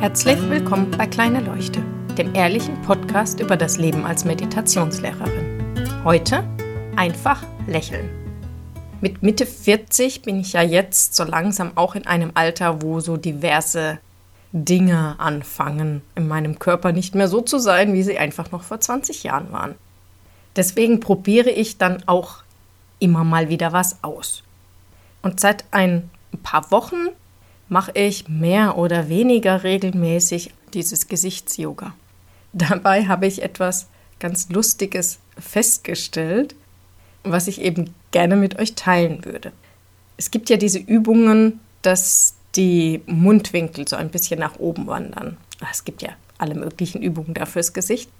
[0.00, 1.82] Herzlich willkommen bei Kleine Leuchte,
[2.16, 6.02] dem ehrlichen Podcast über das Leben als Meditationslehrerin.
[6.04, 6.42] Heute
[6.96, 8.08] einfach lächeln.
[9.02, 13.18] Mit Mitte 40 bin ich ja jetzt so langsam auch in einem Alter, wo so
[13.18, 13.98] diverse
[14.52, 18.80] Dinge anfangen, in meinem Körper nicht mehr so zu sein, wie sie einfach noch vor
[18.80, 19.74] 20 Jahren waren.
[20.56, 22.36] Deswegen probiere ich dann auch
[23.00, 24.44] immer mal wieder was aus.
[25.20, 26.08] Und seit ein
[26.42, 27.10] paar Wochen
[27.70, 31.94] mache ich mehr oder weniger regelmäßig dieses Gesichtsyoga.
[32.52, 33.86] Dabei habe ich etwas
[34.18, 36.54] ganz Lustiges festgestellt,
[37.22, 39.52] was ich eben gerne mit euch teilen würde.
[40.16, 45.36] Es gibt ja diese Übungen, dass die Mundwinkel so ein bisschen nach oben wandern.
[45.70, 48.10] Es gibt ja alle möglichen Übungen da fürs Gesicht.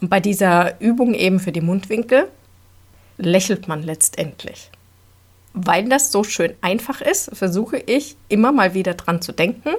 [0.00, 2.28] Und bei dieser Übung eben für die Mundwinkel
[3.18, 4.70] lächelt man letztendlich
[5.52, 9.70] weil das so schön einfach ist, versuche ich immer mal wieder dran zu denken,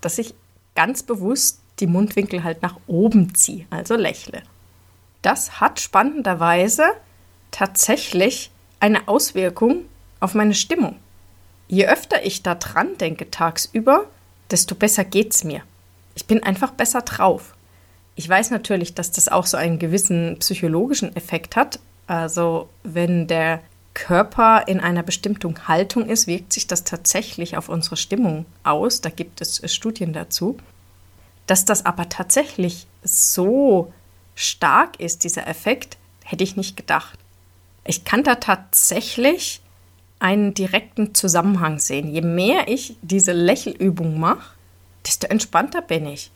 [0.00, 0.34] dass ich
[0.74, 4.42] ganz bewusst die Mundwinkel halt nach oben ziehe, also lächle.
[5.22, 6.84] Das hat spannenderweise
[7.50, 9.84] tatsächlich eine Auswirkung
[10.20, 10.96] auf meine Stimmung.
[11.68, 14.06] Je öfter ich da dran denke tagsüber,
[14.50, 15.62] desto besser geht's mir.
[16.14, 17.54] Ich bin einfach besser drauf.
[18.16, 21.80] Ich weiß natürlich, dass das auch so einen gewissen psychologischen Effekt hat.
[22.06, 23.62] Also wenn der
[23.94, 29.00] Körper in einer bestimmten Haltung ist, wirkt sich das tatsächlich auf unsere Stimmung aus.
[29.00, 30.58] Da gibt es äh, Studien dazu.
[31.46, 33.92] Dass das aber tatsächlich so
[34.34, 37.18] stark ist, dieser Effekt, hätte ich nicht gedacht.
[37.86, 39.60] Ich kann da tatsächlich
[40.18, 42.12] einen direkten Zusammenhang sehen.
[42.12, 44.54] Je mehr ich diese Lächelübung mache,
[45.06, 46.30] desto entspannter bin ich.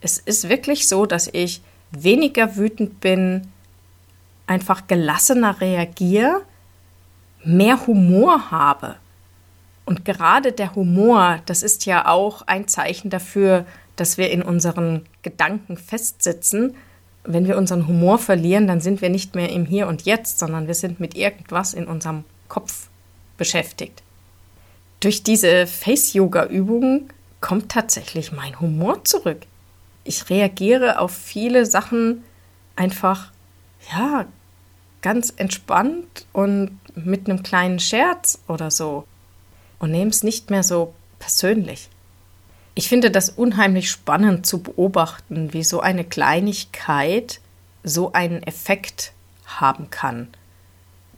[0.00, 1.60] Es ist wirklich so, dass ich
[1.90, 3.48] weniger wütend bin,
[4.46, 6.42] einfach gelassener reagiere
[7.44, 8.96] mehr Humor habe.
[9.84, 15.04] Und gerade der Humor, das ist ja auch ein Zeichen dafür, dass wir in unseren
[15.22, 16.76] Gedanken festsitzen.
[17.24, 20.66] Wenn wir unseren Humor verlieren, dann sind wir nicht mehr im Hier und Jetzt, sondern
[20.66, 22.88] wir sind mit irgendwas in unserem Kopf
[23.36, 24.02] beschäftigt.
[25.00, 27.08] Durch diese Face-Yoga-Übung
[27.40, 29.42] kommt tatsächlich mein Humor zurück.
[30.04, 32.22] Ich reagiere auf viele Sachen
[32.76, 33.32] einfach,
[33.92, 34.26] ja,
[35.02, 39.04] ganz entspannt und mit einem kleinen Scherz oder so
[39.78, 41.88] und nehme es nicht mehr so persönlich.
[42.74, 47.40] Ich finde das unheimlich spannend zu beobachten, wie so eine Kleinigkeit
[47.82, 49.12] so einen Effekt
[49.44, 50.28] haben kann.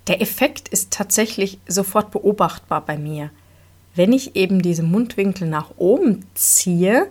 [0.08, 3.30] Der Effekt ist tatsächlich sofort beobachtbar bei mir.
[3.94, 7.08] Wenn ich eben diese Mundwinkel nach oben ziehe,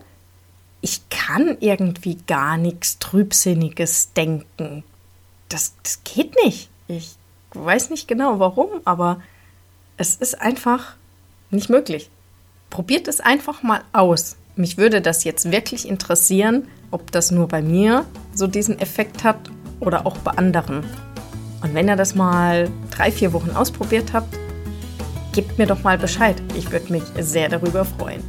[0.82, 4.84] ich kann irgendwie gar nichts Trübsinniges denken.
[5.54, 6.68] Das, das geht nicht.
[6.88, 7.16] Ich
[7.54, 9.22] weiß nicht genau warum, aber
[9.98, 10.96] es ist einfach
[11.52, 12.10] nicht möglich.
[12.72, 14.36] Probiert es einfach mal aus.
[14.56, 19.52] Mich würde das jetzt wirklich interessieren, ob das nur bei mir so diesen Effekt hat
[19.80, 20.84] oder auch bei anderen.
[21.62, 24.36] Und wenn ihr das mal drei, vier Wochen ausprobiert habt,
[25.34, 26.42] gebt mir doch mal Bescheid.
[26.58, 28.24] Ich würde mich sehr darüber freuen.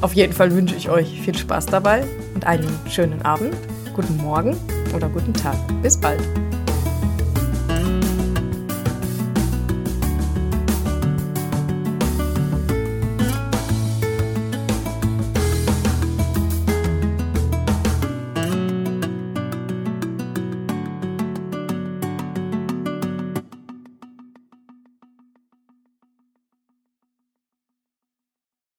[0.00, 3.54] Auf jeden Fall wünsche ich euch viel Spaß dabei und einen schönen Abend,
[3.96, 4.54] guten Morgen
[4.94, 5.56] oder guten Tag.
[5.80, 6.20] Bis bald.